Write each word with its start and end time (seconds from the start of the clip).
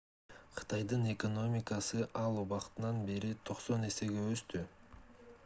кытайдын 0.59 1.03
экономикасы 1.11 2.01
ал 2.23 2.41
убакыттан 2.45 3.05
бери 3.11 3.31
90 3.53 3.87
эсеге 3.93 4.27
өстү 4.35 4.65